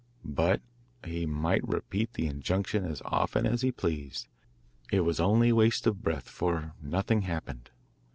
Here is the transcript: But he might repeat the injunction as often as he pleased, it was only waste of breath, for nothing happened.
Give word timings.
But 0.25 0.63
he 1.05 1.27
might 1.27 1.61
repeat 1.63 2.13
the 2.13 2.25
injunction 2.25 2.85
as 2.85 3.03
often 3.05 3.45
as 3.45 3.61
he 3.61 3.71
pleased, 3.71 4.27
it 4.91 5.01
was 5.01 5.19
only 5.19 5.53
waste 5.53 5.85
of 5.85 6.01
breath, 6.01 6.27
for 6.27 6.73
nothing 6.81 7.21
happened. 7.21 7.69